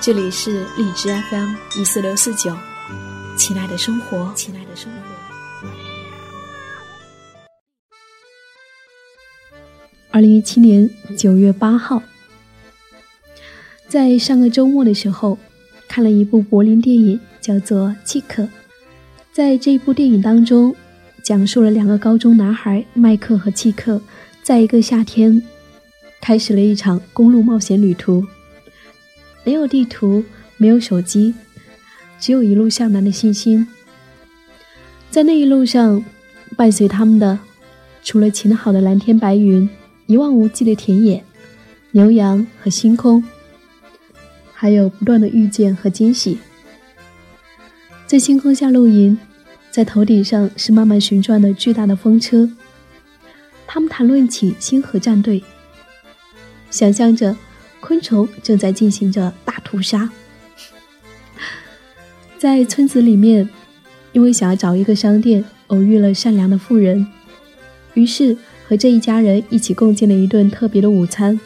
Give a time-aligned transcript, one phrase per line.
[0.00, 2.56] 这里是荔枝 FM 一四六四九，
[3.36, 5.68] 亲爱的生活，亲爱的生活。
[10.12, 12.00] 二零一七年九月八号，
[13.88, 15.36] 在上个周末的时候，
[15.88, 18.44] 看了一部柏林电影，叫做《契克》。
[19.32, 20.74] 在这一部电影当中，
[21.24, 24.00] 讲述了两个高中男孩麦克和契克，
[24.44, 25.42] 在一个夏天，
[26.20, 28.24] 开始了一场公路冒险旅途。
[29.44, 30.24] 没有地图，
[30.56, 31.34] 没有手机，
[32.20, 33.66] 只有一路向南的信心。
[35.10, 36.04] 在那一路上，
[36.56, 37.38] 伴随他们的，
[38.02, 39.68] 除了晴好的蓝天白云、
[40.06, 41.24] 一望无际的田野、
[41.92, 43.24] 牛羊和星空，
[44.52, 46.38] 还有不断的遇见和惊喜。
[48.06, 49.18] 在星空下露营，
[49.70, 52.50] 在头顶上是慢慢旋转的巨大的风车。
[53.66, 55.42] 他们谈论起星河战队，
[56.70, 57.36] 想象着。
[57.80, 60.10] 昆虫正在进行着大屠杀。
[62.36, 63.48] 在村子里面，
[64.12, 67.06] 因为想要找一个商店，偶遇了善良的妇人，
[67.94, 71.38] 于是和这一家人一起共进了一顿特别的午餐。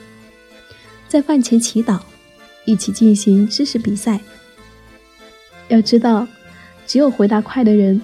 [1.09, 2.01] 在饭前祈祷，
[2.65, 4.21] 一起进行知识比赛。
[5.69, 6.29] 要知道，
[6.87, 8.03] 只有回答快的人，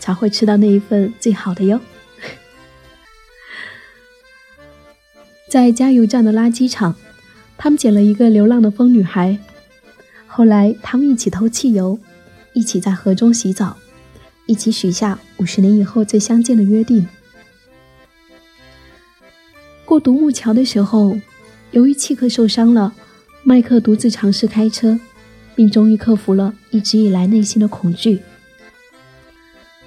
[0.00, 1.80] 才会吃到那一份最好的哟。
[5.48, 6.96] 在加油站的垃圾场。
[7.64, 9.38] 他们捡了一个流浪的疯女孩，
[10.26, 11.98] 后来他们一起偷汽油，
[12.52, 13.74] 一起在河中洗澡，
[14.44, 17.08] 一起许下五十年以后再相见的约定。
[19.86, 21.18] 过独木桥的时候，
[21.70, 22.92] 由于契克受伤了，
[23.42, 25.00] 麦克独自尝试开车，
[25.54, 28.20] 并终于克服了一直以来内心的恐惧。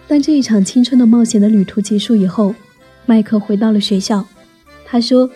[0.08, 2.56] 当这一场青春的冒险的旅途结束以后，
[3.06, 4.28] 麦克回到了学校，
[4.84, 5.30] 他说。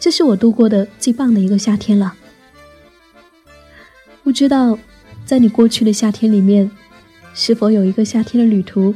[0.00, 2.14] 这是我度过的最棒的一个夏天了。
[4.24, 4.78] 不知道，
[5.26, 6.70] 在你过去的夏天里面，
[7.34, 8.94] 是否有一个夏天的旅途，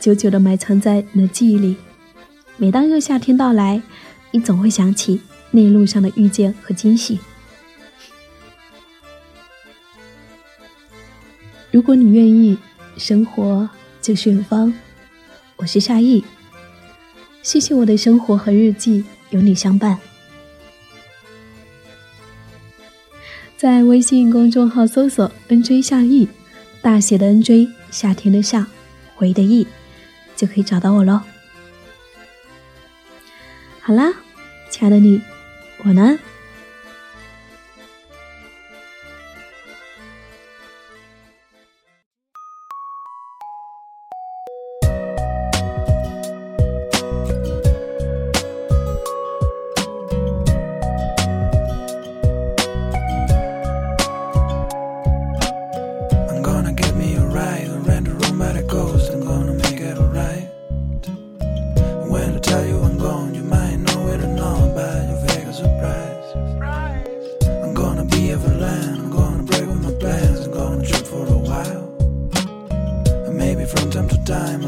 [0.00, 1.76] 久久的埋藏在你的记忆里？
[2.56, 3.82] 每当一个夏天到来，
[4.30, 7.20] 你总会想起那一路上的遇见和惊喜。
[11.70, 12.56] 如果你愿意，
[12.96, 13.68] 生活
[14.00, 14.72] 就是远方。
[15.56, 16.24] 我是夏意，
[17.42, 19.98] 谢谢我的生活和日记有你相伴。
[23.56, 26.28] 在微信公众号搜索 “nj 夏意”，
[26.82, 28.66] 大写的 “nj”，夏天的夏，
[29.14, 29.66] 回的意，
[30.36, 31.22] 就可以找到我喽。
[33.80, 34.12] 好啦，
[34.68, 35.22] 亲爱的你，
[35.84, 36.18] 我呢。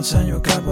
[0.09, 0.68] 山又咖啡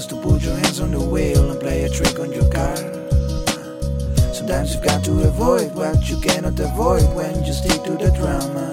[0.00, 2.76] feels to put your hands on the wheel and play a trick on your car.
[4.32, 8.66] Sometimes you've got to avoid what you cannot avoid when you stick to the drama.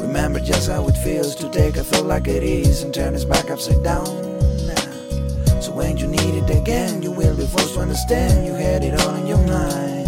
[0.00, 3.28] Remember just how it feels to take a thought like it is and turn it
[3.28, 4.06] back upside down.
[5.60, 8.98] So when you need it again, you will be forced to understand you had it
[9.00, 9.99] all in your mind.